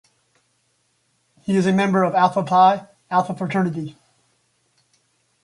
[1.41, 3.95] He is a member of Alpha Phi Alpha fraternity.